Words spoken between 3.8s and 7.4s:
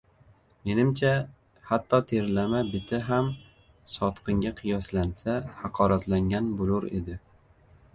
sotqinga qiyoslansa, haqoratlangan bo‘lur edi.